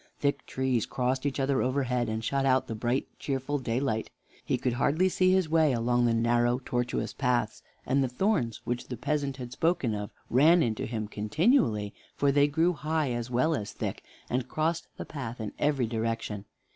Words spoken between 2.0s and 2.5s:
and shut